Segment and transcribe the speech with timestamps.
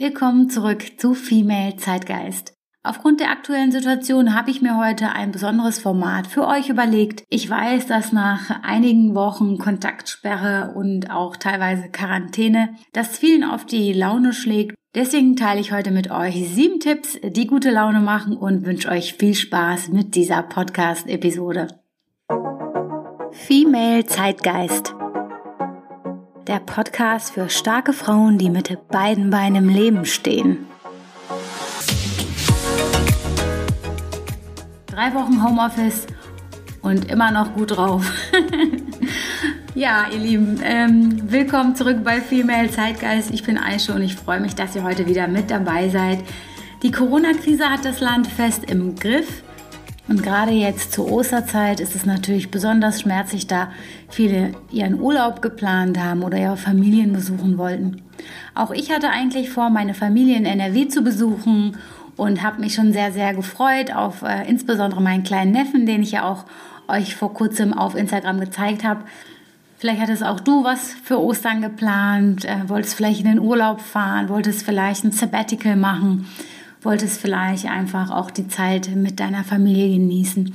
[0.00, 2.54] Willkommen zurück zu Female Zeitgeist.
[2.82, 7.24] Aufgrund der aktuellen Situation habe ich mir heute ein besonderes Format für euch überlegt.
[7.28, 13.92] Ich weiß, dass nach einigen Wochen Kontaktsperre und auch teilweise Quarantäne das vielen auf die
[13.92, 14.74] Laune schlägt.
[14.94, 19.16] Deswegen teile ich heute mit euch sieben Tipps, die gute Laune machen und wünsche euch
[19.18, 21.78] viel Spaß mit dieser Podcast-Episode.
[23.32, 24.94] Female Zeitgeist
[26.50, 30.66] der Podcast für starke Frauen, die mit beiden Beinen im Leben stehen.
[34.86, 36.08] Drei Wochen Homeoffice
[36.82, 38.04] und immer noch gut drauf.
[39.76, 43.30] ja, ihr Lieben, ähm, willkommen zurück bei Female Zeitgeist.
[43.30, 46.18] Ich bin Aische und ich freue mich, dass ihr heute wieder mit dabei seid.
[46.82, 49.44] Die Corona-Krise hat das Land fest im Griff.
[50.10, 53.70] Und gerade jetzt zur Osterzeit ist es natürlich besonders schmerzlich, da
[54.08, 58.02] viele ihren Urlaub geplant haben oder ihre Familien besuchen wollten.
[58.56, 61.76] Auch ich hatte eigentlich vor, meine Familie in NRW zu besuchen
[62.16, 66.10] und habe mich schon sehr, sehr gefreut auf äh, insbesondere meinen kleinen Neffen, den ich
[66.10, 66.44] ja auch
[66.88, 69.04] euch vor kurzem auf Instagram gezeigt habe.
[69.78, 74.28] Vielleicht hattest auch du was für Ostern geplant, äh, wolltest vielleicht in den Urlaub fahren,
[74.28, 76.26] wolltest vielleicht ein Sabbatical machen
[76.82, 80.54] wolltest vielleicht einfach auch die Zeit mit deiner Familie genießen.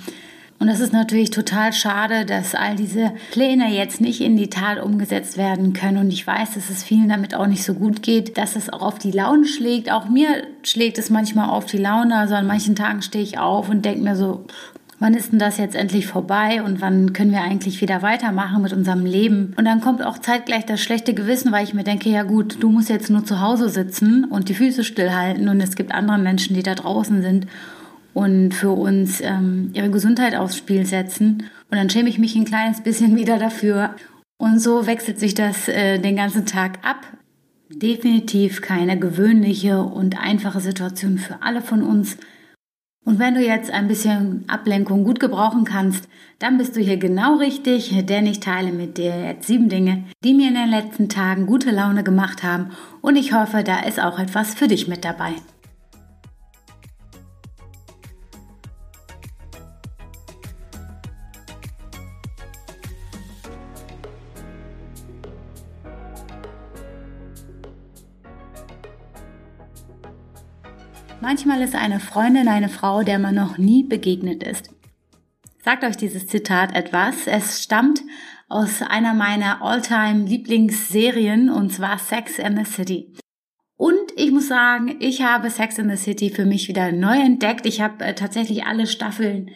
[0.57, 4.81] Und es ist natürlich total schade, dass all diese Pläne jetzt nicht in die Tat
[4.81, 5.97] umgesetzt werden können.
[5.97, 8.81] Und ich weiß, dass es vielen damit auch nicht so gut geht, dass es auch
[8.81, 9.91] auf die Laune schlägt.
[9.91, 12.15] Auch mir schlägt es manchmal auf die Laune.
[12.15, 14.45] Also an manchen Tagen stehe ich auf und denke mir so,
[14.99, 18.73] wann ist denn das jetzt endlich vorbei und wann können wir eigentlich wieder weitermachen mit
[18.73, 19.53] unserem Leben?
[19.57, 22.69] Und dann kommt auch zeitgleich das schlechte Gewissen, weil ich mir denke, ja gut, du
[22.69, 26.55] musst jetzt nur zu Hause sitzen und die Füße stillhalten und es gibt andere Menschen,
[26.55, 27.47] die da draußen sind
[28.15, 31.43] und für uns ähm, ihre Gesundheit aufs Spiel setzen.
[31.69, 33.95] Und dann schäme ich mich ein kleines bisschen wieder dafür.
[34.37, 37.05] Und so wechselt sich das äh, den ganzen Tag ab.
[37.69, 42.17] Definitiv keine gewöhnliche und einfache Situation für alle von uns.
[43.05, 47.37] Und wenn du jetzt ein bisschen Ablenkung gut gebrauchen kannst, dann bist du hier genau
[47.37, 51.45] richtig, denn ich teile mit dir jetzt sieben Dinge, die mir in den letzten Tagen
[51.45, 52.71] gute Laune gemacht haben
[53.01, 55.33] und ich hoffe, da ist auch etwas für dich mit dabei.
[71.25, 74.69] Manchmal ist eine Freundin eine Frau, der man noch nie begegnet ist.
[75.63, 77.25] Sagt euch dieses Zitat etwas?
[77.25, 78.03] Es stammt
[78.47, 83.11] aus einer meiner all-time Lieblingsserien und zwar Sex in the City.
[83.75, 87.65] Und ich muss sagen, ich habe Sex in the City für mich wieder neu entdeckt.
[87.65, 89.49] Ich habe äh, tatsächlich alle Staffeln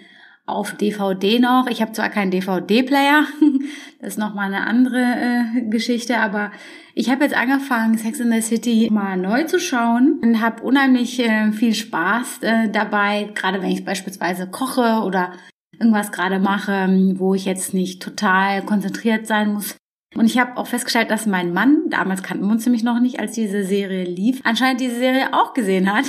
[0.50, 1.68] auf DVD noch.
[1.70, 3.26] Ich habe zwar keinen DVD-Player,
[4.00, 6.52] das ist nochmal eine andere äh, Geschichte, aber
[6.96, 11.20] ich habe jetzt angefangen, Sex in the City mal neu zu schauen und habe unheimlich
[11.20, 15.32] äh, viel Spaß äh, dabei, gerade wenn ich beispielsweise koche oder
[15.80, 19.78] irgendwas gerade mache, wo ich jetzt nicht total konzentriert sein muss.
[20.16, 23.20] Und ich habe auch festgestellt, dass mein Mann, damals kannten wir uns nämlich noch nicht,
[23.20, 26.06] als diese Serie lief, anscheinend diese Serie auch gesehen hat.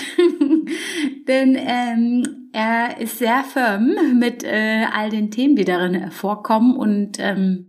[1.29, 7.19] Denn ähm, er ist sehr firm mit äh, all den Themen, die darin vorkommen und
[7.19, 7.67] ähm,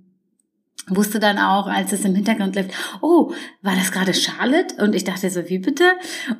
[0.88, 2.68] wusste dann auch, als es im Hintergrund lief,
[3.02, 3.32] oh,
[3.62, 4.84] war das gerade Charlotte?
[4.84, 5.84] Und ich dachte so, wie bitte?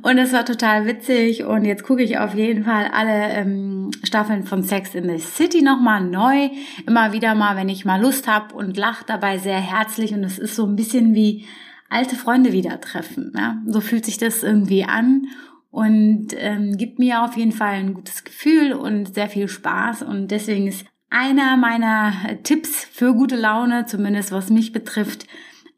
[0.02, 4.44] Und es war total witzig und jetzt gucke ich auf jeden Fall alle ähm, Staffeln
[4.44, 6.50] von Sex in the City nochmal neu.
[6.88, 10.40] Immer wieder mal, wenn ich mal Lust habe und lache dabei sehr herzlich und es
[10.40, 11.46] ist so ein bisschen wie
[11.90, 13.34] alte Freunde wieder treffen.
[13.36, 13.58] Ja?
[13.68, 15.28] So fühlt sich das irgendwie an
[15.72, 20.30] und ähm, gibt mir auf jeden Fall ein gutes Gefühl und sehr viel Spaß und
[20.30, 25.28] deswegen ist einer meiner Tipps für gute Laune, zumindest was mich betrifft,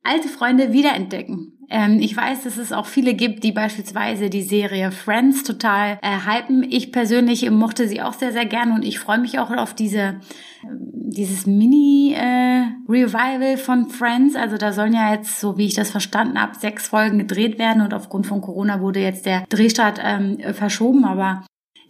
[0.03, 1.57] alte Freunde wiederentdecken.
[1.73, 6.19] Ähm, ich weiß, dass es auch viele gibt, die beispielsweise die Serie Friends total äh,
[6.25, 6.63] hypen.
[6.69, 10.21] Ich persönlich mochte sie auch sehr, sehr gerne und ich freue mich auch auf diese
[10.65, 14.35] dieses Mini-Revival äh, von Friends.
[14.35, 17.81] Also da sollen ja jetzt, so wie ich das verstanden habe, sechs Folgen gedreht werden
[17.81, 21.03] und aufgrund von Corona wurde jetzt der Drehstart ähm, verschoben.
[21.03, 21.43] Aber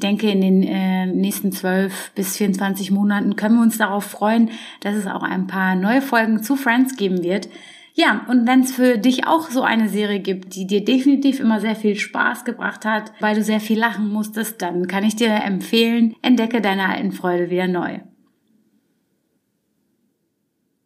[0.04, 4.52] denke, in den äh, nächsten zwölf bis 24 Monaten können wir uns darauf freuen,
[4.82, 7.48] dass es auch ein paar neue Folgen zu Friends geben wird.
[7.96, 11.60] Ja, und wenn es für dich auch so eine Serie gibt, die dir definitiv immer
[11.60, 15.30] sehr viel Spaß gebracht hat, weil du sehr viel lachen musstest, dann kann ich dir
[15.30, 18.00] empfehlen, entdecke deine alten Freude wieder neu.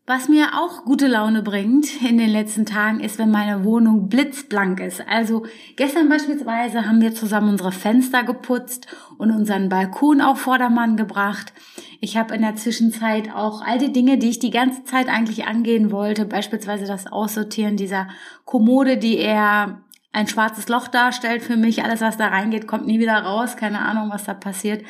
[0.09, 4.79] Was mir auch gute Laune bringt in den letzten Tagen ist, wenn meine Wohnung blitzblank
[4.81, 5.05] ist.
[5.05, 5.45] Also
[5.75, 8.87] gestern beispielsweise haben wir zusammen unsere Fenster geputzt
[9.17, 11.53] und unseren Balkon auf Vordermann gebracht.
[11.99, 15.45] Ich habe in der Zwischenzeit auch all die Dinge, die ich die ganze Zeit eigentlich
[15.45, 18.07] angehen wollte, beispielsweise das Aussortieren dieser
[18.45, 21.83] Kommode, die eher ein schwarzes Loch darstellt für mich.
[21.83, 23.55] Alles, was da reingeht, kommt nie wieder raus.
[23.57, 24.83] Keine Ahnung, was da passiert.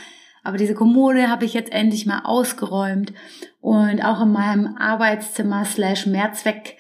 [0.44, 3.14] Aber diese Kommode habe ich jetzt endlich mal ausgeräumt
[3.60, 6.78] und auch in meinem Arbeitszimmer slash Mehrzweck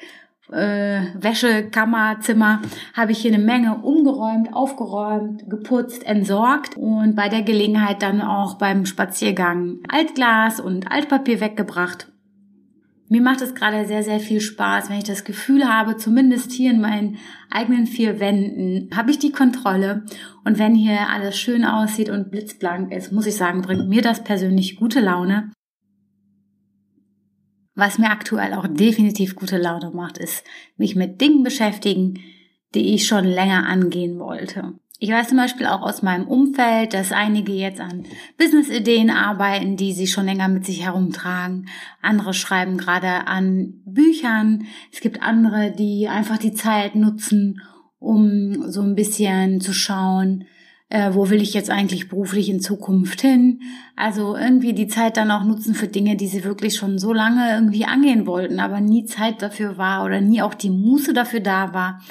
[0.51, 2.61] äh, Wäschekammerzimmer
[2.93, 8.55] habe ich hier eine Menge umgeräumt, aufgeräumt, geputzt, entsorgt und bei der Gelegenheit dann auch
[8.55, 12.07] beim Spaziergang Altglas und Altpapier weggebracht.
[13.09, 16.71] Mir macht es gerade sehr, sehr viel Spaß, wenn ich das Gefühl habe, zumindest hier
[16.71, 17.17] in meinen
[17.49, 20.03] eigenen vier Wänden habe ich die Kontrolle.
[20.43, 24.25] Und wenn hier alles schön aussieht und blitzblank ist, muss ich sagen, bringt mir das
[24.25, 25.51] persönlich gute Laune.
[27.77, 30.43] Was mir aktuell auch definitiv gute Laune macht, ist
[30.77, 32.23] mich mit Dingen beschäftigen,
[32.73, 34.73] die ich schon länger angehen wollte.
[34.97, 38.07] Ich weiß zum Beispiel auch aus meinem Umfeld, dass einige jetzt an
[38.39, 41.67] Business-Ideen arbeiten, die sie schon länger mit sich herumtragen.
[42.01, 44.65] Andere schreiben gerade an Büchern.
[44.91, 47.61] Es gibt andere, die einfach die Zeit nutzen,
[47.99, 50.45] um so ein bisschen zu schauen,
[50.89, 53.61] äh, wo will ich jetzt eigentlich beruflich in Zukunft hin.
[53.95, 57.53] Also irgendwie die Zeit dann auch nutzen für Dinge, die sie wirklich schon so lange
[57.53, 61.73] irgendwie angehen wollten, aber nie Zeit dafür war oder nie auch die Muße dafür da
[61.73, 62.01] war.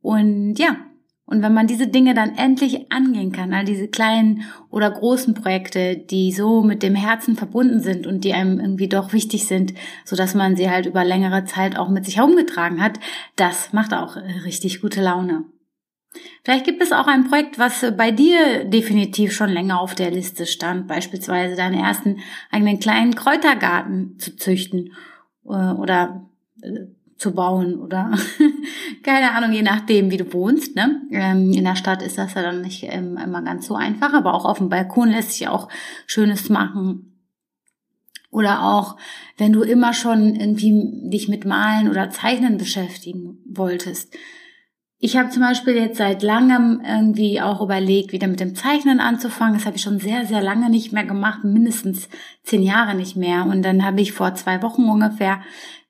[0.00, 0.76] Und ja,
[1.24, 5.96] und wenn man diese Dinge dann endlich angehen kann, all diese kleinen oder großen Projekte,
[5.96, 9.72] die so mit dem Herzen verbunden sind und die einem irgendwie doch wichtig sind,
[10.04, 13.00] so dass man sie halt über längere Zeit auch mit sich herumgetragen hat,
[13.36, 15.44] das macht auch richtig gute Laune.
[16.44, 20.46] Vielleicht gibt es auch ein Projekt, was bei dir definitiv schon länger auf der Liste
[20.46, 22.18] stand, beispielsweise deinen ersten
[22.50, 24.92] eigenen kleinen Kräutergarten zu züchten
[25.44, 26.26] äh, oder
[26.62, 26.86] äh,
[27.16, 28.10] zu bauen oder
[29.04, 30.74] keine Ahnung, je nachdem, wie du wohnst.
[30.74, 31.02] Ne?
[31.12, 34.34] Ähm, in der Stadt ist das ja dann nicht ähm, immer ganz so einfach, aber
[34.34, 35.68] auch auf dem Balkon lässt sich auch
[36.06, 37.08] Schönes machen.
[38.30, 38.96] Oder auch,
[39.36, 44.16] wenn du immer schon irgendwie dich mit Malen oder Zeichnen beschäftigen wolltest,
[45.04, 49.54] ich habe zum Beispiel jetzt seit langem irgendwie auch überlegt, wieder mit dem Zeichnen anzufangen.
[49.54, 52.08] Das habe ich schon sehr, sehr lange nicht mehr gemacht, mindestens
[52.44, 53.44] zehn Jahre nicht mehr.
[53.46, 55.40] Und dann habe ich vor zwei Wochen ungefähr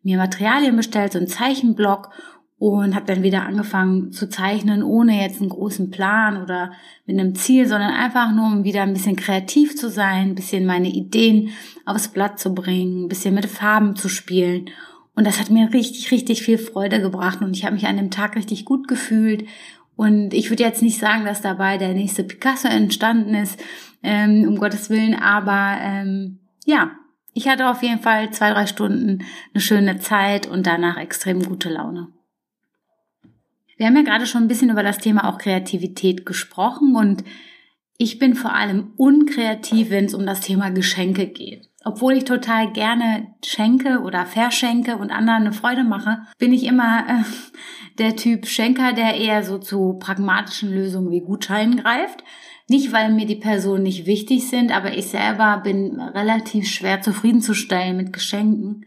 [0.02, 2.08] mir Materialien bestellt, so einen Zeichenblock
[2.56, 6.72] und habe dann wieder angefangen zu zeichnen, ohne jetzt einen großen Plan oder
[7.04, 10.64] mit einem Ziel, sondern einfach nur, um wieder ein bisschen kreativ zu sein, ein bisschen
[10.64, 11.50] meine Ideen
[11.84, 14.70] aufs Blatt zu bringen, ein bisschen mit Farben zu spielen.
[15.14, 18.10] Und das hat mir richtig, richtig viel Freude gebracht und ich habe mich an dem
[18.10, 19.46] Tag richtig gut gefühlt.
[19.94, 23.62] Und ich würde jetzt nicht sagen, dass dabei der nächste Picasso entstanden ist,
[24.02, 26.92] ähm, um Gottes Willen, aber ähm, ja,
[27.34, 29.24] ich hatte auf jeden Fall zwei, drei Stunden
[29.54, 32.08] eine schöne Zeit und danach extrem gute Laune.
[33.76, 37.24] Wir haben ja gerade schon ein bisschen über das Thema auch Kreativität gesprochen und
[37.98, 41.71] ich bin vor allem unkreativ, wenn es um das Thema Geschenke geht.
[41.84, 47.04] Obwohl ich total gerne schenke oder verschenke und anderen eine Freude mache, bin ich immer
[47.08, 47.24] äh,
[47.98, 52.22] der Typ Schenker, der eher so zu pragmatischen Lösungen wie Gutscheinen greift.
[52.68, 57.96] Nicht, weil mir die Personen nicht wichtig sind, aber ich selber bin relativ schwer zufriedenzustellen
[57.96, 58.86] mit Geschenken.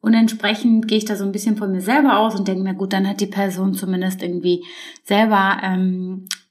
[0.00, 2.74] Und entsprechend gehe ich da so ein bisschen von mir selber aus und denke mir,
[2.74, 4.64] gut, dann hat die Person zumindest irgendwie
[5.04, 6.41] selber ähm, äh,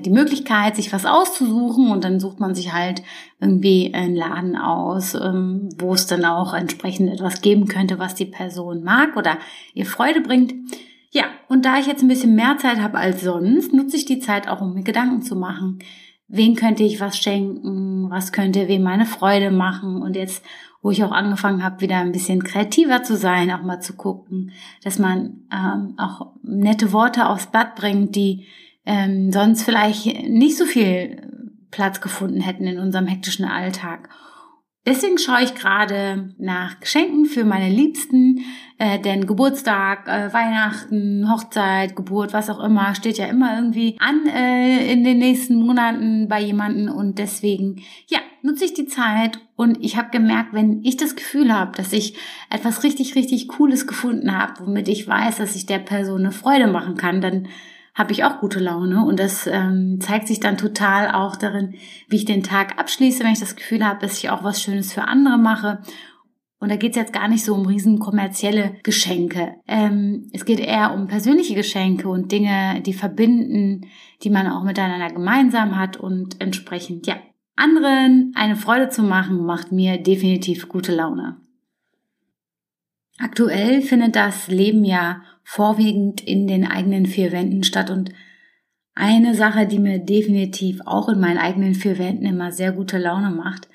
[0.00, 3.02] die Möglichkeit, sich was auszusuchen und dann sucht man sich halt
[3.40, 8.24] irgendwie einen Laden aus, ähm, wo es dann auch entsprechend etwas geben könnte, was die
[8.24, 9.38] Person mag oder
[9.74, 10.54] ihr Freude bringt.
[11.10, 14.20] Ja, und da ich jetzt ein bisschen mehr Zeit habe als sonst, nutze ich die
[14.20, 15.78] Zeit auch, um mir Gedanken zu machen.
[16.28, 18.10] Wen könnte ich was schenken?
[18.10, 20.02] Was könnte wem meine Freude machen?
[20.02, 20.44] Und jetzt,
[20.82, 24.52] wo ich auch angefangen habe, wieder ein bisschen kreativer zu sein, auch mal zu gucken,
[24.84, 28.46] dass man ähm, auch nette Worte aufs Blatt bringt, die
[28.88, 31.20] ähm, sonst vielleicht nicht so viel
[31.70, 34.08] Platz gefunden hätten in unserem hektischen Alltag.
[34.86, 38.40] Deswegen schaue ich gerade nach Geschenken für meine Liebsten,
[38.78, 44.26] äh, denn Geburtstag, äh, Weihnachten, Hochzeit, Geburt, was auch immer, steht ja immer irgendwie an
[44.26, 49.84] äh, in den nächsten Monaten bei jemanden und deswegen, ja, nutze ich die Zeit und
[49.84, 52.16] ich habe gemerkt, wenn ich das Gefühl habe, dass ich
[52.48, 56.68] etwas richtig, richtig Cooles gefunden habe, womit ich weiß, dass ich der Person eine Freude
[56.68, 57.48] machen kann, dann
[57.98, 61.74] habe ich auch gute Laune und das ähm, zeigt sich dann total auch darin,
[62.08, 64.92] wie ich den Tag abschließe, wenn ich das Gefühl habe, dass ich auch was Schönes
[64.92, 65.80] für andere mache.
[66.60, 69.56] Und da geht es jetzt gar nicht so um riesen kommerzielle Geschenke.
[69.66, 73.86] Ähm, es geht eher um persönliche Geschenke und Dinge, die verbinden,
[74.22, 77.16] die man auch miteinander gemeinsam hat und entsprechend, ja,
[77.56, 81.40] anderen eine Freude zu machen, macht mir definitiv gute Laune.
[83.18, 88.12] Aktuell findet das Leben ja vorwiegend in den eigenen vier Wänden statt und
[88.94, 93.30] eine Sache, die mir definitiv auch in meinen eigenen vier Wänden immer sehr gute Laune
[93.30, 93.68] macht,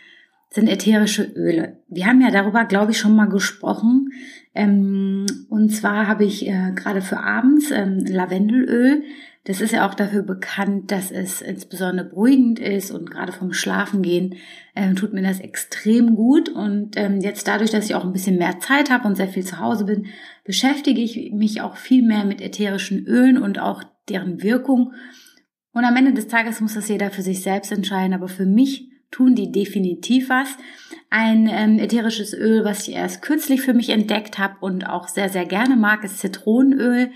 [0.50, 1.78] sind ätherische Öle.
[1.88, 4.10] Wir haben ja darüber, glaube ich, schon mal gesprochen.
[4.54, 9.04] Ähm, und zwar habe ich äh, gerade für abends ähm, Lavendelöl
[9.46, 14.36] Das ist ja auch dafür bekannt, dass es insbesondere beruhigend ist und gerade vom Schlafengehen
[14.74, 16.48] ähm, tut mir das extrem gut.
[16.48, 19.44] Und ähm, jetzt dadurch, dass ich auch ein bisschen mehr Zeit habe und sehr viel
[19.44, 20.06] zu Hause bin,
[20.46, 24.94] beschäftige ich mich auch viel mehr mit ätherischen Ölen und auch deren Wirkung.
[25.74, 28.90] Und am Ende des Tages muss das jeder für sich selbst entscheiden, aber für mich
[29.12, 30.56] tun die definitiv was.
[31.10, 35.30] Ein ähm, ätherisches Öl, was ich erst kürzlich für mich entdeckt habe und auch sehr,
[35.30, 37.12] sehr gerne mag, ist Zitronenöl.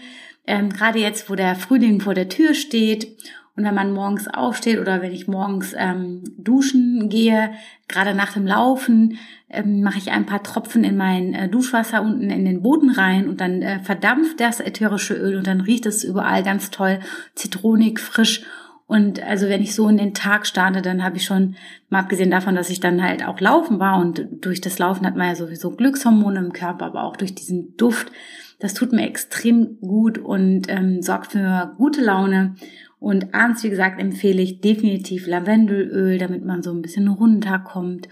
[0.47, 3.17] Ähm, Gerade jetzt, wo der Frühling vor der Tür steht
[3.57, 7.51] und wenn man morgens aufsteht oder wenn ich morgens ähm, duschen gehe,
[7.87, 9.17] gerade nach dem Laufen,
[9.49, 13.27] ähm, mache ich ein paar Tropfen in mein äh, Duschwasser unten in den Boden rein
[13.27, 16.99] und dann äh, verdampft das ätherische Öl und dann riecht es überall ganz toll,
[17.33, 18.43] zitronig, frisch.
[18.85, 21.55] Und also wenn ich so in den Tag starte, dann habe ich schon,
[21.89, 25.15] mal abgesehen davon, dass ich dann halt auch laufen war und durch das Laufen hat
[25.15, 28.11] man ja sowieso Glückshormone im Körper, aber auch durch diesen Duft,
[28.59, 32.55] das tut mir extrem gut und ähm, sorgt für gute Laune.
[32.99, 38.09] Und abends, wie gesagt, empfehle ich definitiv Lavendelöl, damit man so ein bisschen runterkommt.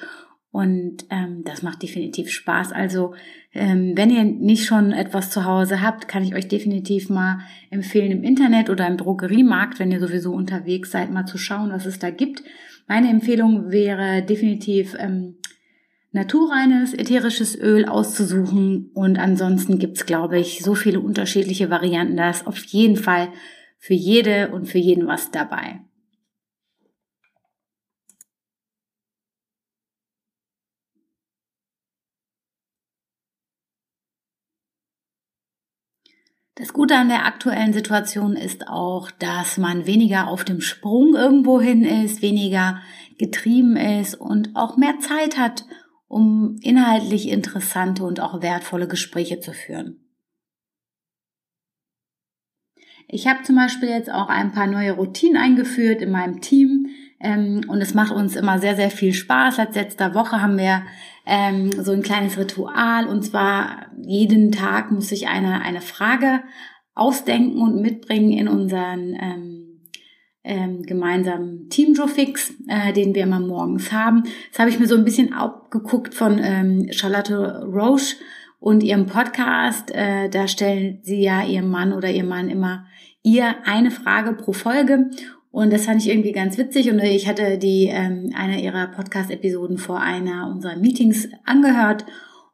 [0.51, 2.71] Und ähm, das macht definitiv Spaß.
[2.71, 3.13] Also
[3.53, 7.39] ähm, wenn ihr nicht schon etwas zu Hause habt, kann ich euch definitiv mal
[7.71, 11.85] empfehlen, im Internet oder im Drogeriemarkt, wenn ihr sowieso unterwegs seid, mal zu schauen, was
[11.85, 12.43] es da gibt.
[12.87, 15.35] Meine Empfehlung wäre definitiv ähm,
[16.15, 18.89] naturreines ätherisches Öl auszusuchen.
[18.93, 22.17] Und ansonsten gibt's, glaube ich, so viele unterschiedliche Varianten.
[22.17, 23.31] Da ist auf jeden Fall
[23.77, 25.81] für jede und für jeden was dabei.
[36.57, 41.59] Das Gute an der aktuellen Situation ist auch, dass man weniger auf dem Sprung irgendwo
[41.59, 42.79] hin ist, weniger
[43.17, 45.65] getrieben ist und auch mehr Zeit hat,
[46.15, 49.99] um inhaltlich interessante und auch wertvolle Gespräche zu führen.
[53.09, 56.87] Ich habe zum Beispiel jetzt auch ein paar neue Routinen eingeführt in meinem Team
[57.19, 59.57] ähm, und es macht uns immer sehr, sehr viel Spaß.
[59.57, 60.83] Seit letzter Woche haben wir
[61.25, 66.43] ähm, so ein kleines Ritual und zwar jeden Tag muss ich eine, eine Frage
[66.93, 69.64] ausdenken und mitbringen in unseren ähm,
[70.45, 74.23] ähm, gemeinsamen Team Joe Fix, äh, den wir immer morgens haben.
[74.51, 78.15] Das habe ich mir so ein bisschen abgeguckt von ähm, Charlotte Roche
[78.59, 79.91] und ihrem Podcast.
[79.93, 82.85] Äh, da stellen sie ja ihrem Mann oder ihr Mann immer
[83.23, 85.09] ihr eine Frage pro Folge.
[85.51, 86.91] Und das fand ich irgendwie ganz witzig.
[86.91, 92.05] Und ich hatte die ähm, eine ihrer Podcast-Episoden vor einer unserer Meetings angehört.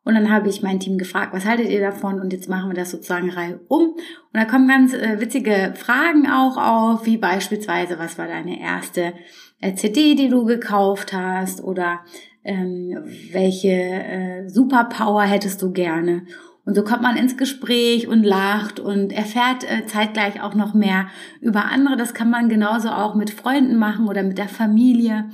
[0.04, 2.20] Und dann habe ich mein Team gefragt, was haltet ihr davon?
[2.20, 3.92] Und jetzt machen wir das sozusagen Reihe um.
[3.92, 4.00] Und
[4.34, 9.14] da kommen ganz äh, witzige Fragen auch auf, wie beispielsweise, was war deine erste
[9.60, 11.64] äh, CD, die du gekauft hast?
[11.64, 12.00] Oder
[12.44, 12.98] ähm,
[13.32, 16.24] welche äh, Superpower hättest du gerne?
[16.66, 21.08] Und so kommt man ins Gespräch und lacht und erfährt äh, zeitgleich auch noch mehr
[21.42, 21.98] über andere.
[21.98, 25.30] Das kann man genauso auch mit Freunden machen oder mit der Familie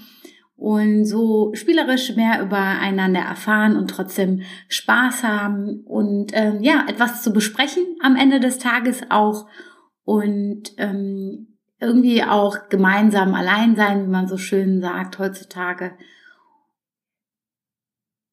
[0.57, 7.31] und so spielerisch mehr übereinander erfahren und trotzdem Spaß haben und ähm, ja, etwas zu
[7.31, 9.47] besprechen am Ende des Tages auch
[10.03, 15.91] und ähm, irgendwie auch gemeinsam allein sein, wie man so schön sagt heutzutage.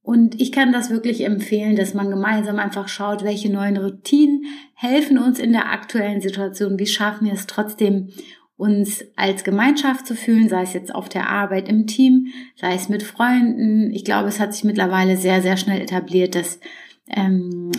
[0.00, 5.19] Und ich kann das wirklich empfehlen, dass man gemeinsam einfach schaut, welche neuen Routinen helfen
[5.19, 8.11] uns in der aktuellen Situation, wie schaffen wir es trotzdem,
[8.56, 12.88] uns als Gemeinschaft zu fühlen, sei es jetzt auf der Arbeit im Team, sei es
[12.88, 13.90] mit Freunden.
[13.92, 16.61] Ich glaube, es hat sich mittlerweile sehr, sehr schnell etabliert, dass
[17.08, 17.73] ähm,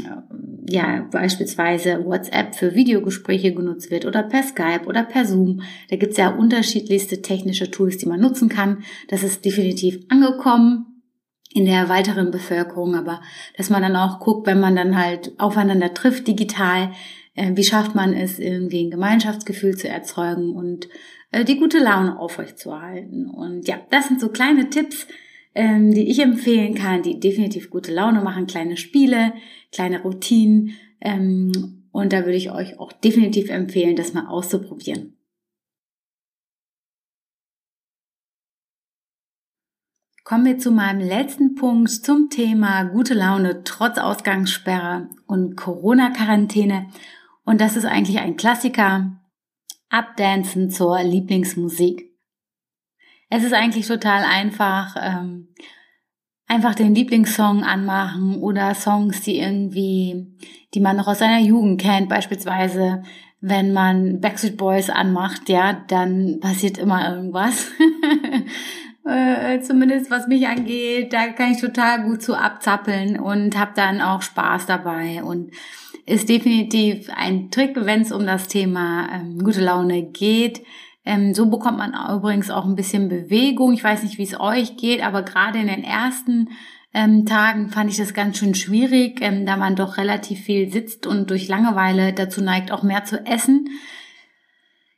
[0.68, 5.62] ja beispielsweise WhatsApp für Videogespräche genutzt wird oder per Skype oder per Zoom.
[5.90, 8.84] Da gibt es ja unterschiedlichste technische Tools, die man nutzen kann.
[9.08, 11.02] Das ist definitiv angekommen
[11.54, 13.22] in der weiteren Bevölkerung, aber
[13.56, 16.92] dass man dann auch guckt, wenn man dann halt aufeinander trifft digital,
[17.36, 20.88] wie schafft man es, irgendwie ein Gemeinschaftsgefühl zu erzeugen und
[21.32, 23.30] äh, die gute Laune aufrechtzuerhalten.
[23.30, 25.08] Und ja, das sind so kleine Tipps,
[25.54, 29.34] ähm, die ich empfehlen kann, die definitiv gute Laune machen, kleine Spiele,
[29.72, 30.72] kleine Routinen.
[31.02, 35.18] Ähm, und da würde ich euch auch definitiv empfehlen, das mal auszuprobieren.
[40.26, 46.88] Kommen wir zu meinem letzten Punkt zum Thema gute Laune trotz Ausgangssperre und Corona-Quarantäne.
[47.46, 49.12] Und das ist eigentlich ein Klassiker.
[49.90, 52.12] Abdancen zur Lieblingsmusik.
[53.30, 54.96] Es ist eigentlich total einfach.
[55.00, 55.54] Ähm,
[56.48, 60.28] einfach den Lieblingssong anmachen oder Songs, die irgendwie,
[60.74, 63.04] die man noch aus seiner Jugend kennt, beispielsweise
[63.42, 67.72] wenn man Backstreet Boys anmacht, ja, dann passiert immer irgendwas.
[69.06, 74.02] äh, zumindest was mich angeht, da kann ich total gut zu abzappeln und habe dann
[74.02, 75.52] auch Spaß dabei und
[76.06, 80.62] ist definitiv ein Trick, wenn es um das Thema ähm, gute Laune geht.
[81.04, 83.74] Ähm, so bekommt man übrigens auch ein bisschen Bewegung.
[83.74, 86.50] Ich weiß nicht, wie es euch geht, aber gerade in den ersten
[86.94, 91.06] ähm, Tagen fand ich das ganz schön schwierig, ähm, da man doch relativ viel sitzt
[91.08, 93.70] und durch Langeweile dazu neigt, auch mehr zu essen.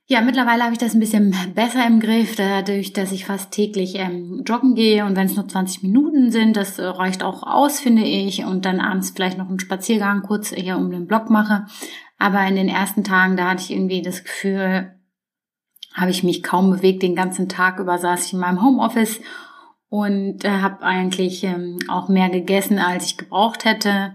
[0.10, 3.96] Ja, mittlerweile habe ich das ein bisschen besser im Griff, dadurch, dass ich fast täglich
[3.96, 7.82] ähm, joggen gehe und wenn es nur 20 Minuten sind, das äh, reicht auch aus,
[7.82, 11.66] finde ich, und dann abends vielleicht noch einen Spaziergang kurz hier um den Block mache.
[12.18, 14.96] Aber in den ersten Tagen, da hatte ich irgendwie das Gefühl,
[15.94, 17.04] habe ich mich kaum bewegt.
[17.04, 19.20] Den ganzen Tag über saß ich in meinem Homeoffice
[19.90, 24.14] und äh, habe eigentlich ähm, auch mehr gegessen, als ich gebraucht hätte.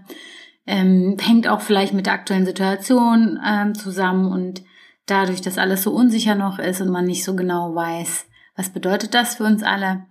[0.65, 4.63] Ähm, hängt auch vielleicht mit der aktuellen Situation ähm, zusammen und
[5.05, 9.13] dadurch, dass alles so unsicher noch ist und man nicht so genau weiß, was bedeutet
[9.13, 10.05] das für uns alle.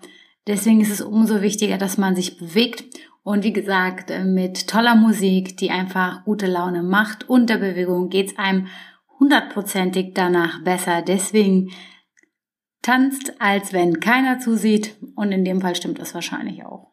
[0.46, 2.84] Deswegen ist es umso wichtiger, dass man sich bewegt
[3.22, 8.08] und wie gesagt, äh, mit toller Musik, die einfach gute Laune macht und der Bewegung
[8.08, 8.66] geht's einem
[9.20, 11.02] hundertprozentig danach besser.
[11.02, 11.70] Deswegen
[12.82, 16.91] tanzt, als wenn keiner zusieht und in dem Fall stimmt das wahrscheinlich auch.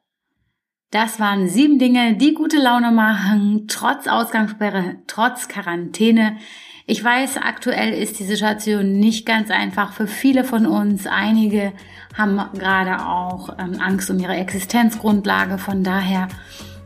[0.92, 6.38] Das waren sieben Dinge, die gute Laune machen, trotz Ausgangssperre, trotz Quarantäne.
[6.88, 11.06] Ich weiß, aktuell ist die Situation nicht ganz einfach für viele von uns.
[11.06, 11.74] Einige
[12.18, 15.60] haben gerade auch ähm, Angst um ihre Existenzgrundlage.
[15.60, 16.28] Von daher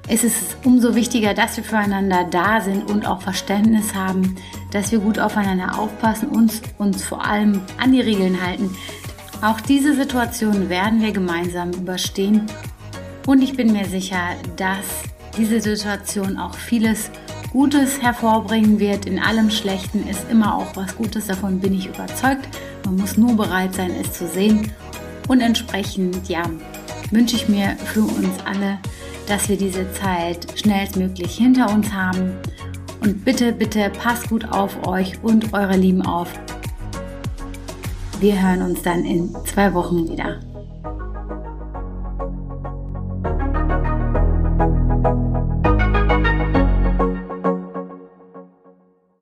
[0.10, 4.36] ist es umso wichtiger, dass wir füreinander da sind und auch Verständnis haben,
[4.74, 8.76] dass wir gut aufeinander aufpassen und uns vor allem an die Regeln halten.
[9.42, 12.48] Auch diese Situation werden wir gemeinsam überstehen
[13.26, 14.86] und ich bin mir sicher, dass
[15.38, 17.10] diese Situation auch vieles
[17.52, 19.06] Gutes hervorbringen wird.
[19.06, 22.48] In allem Schlechten ist immer auch was Gutes, davon bin ich überzeugt.
[22.86, 24.72] Man muss nur bereit sein, es zu sehen.
[25.28, 26.44] Und entsprechend, ja,
[27.12, 28.80] wünsche ich mir für uns alle,
[29.28, 32.34] dass wir diese Zeit schnellstmöglich hinter uns haben.
[33.02, 36.30] Und bitte, bitte passt gut auf euch und eure Lieben auf.
[38.20, 40.40] Wir hören uns dann in zwei Wochen wieder.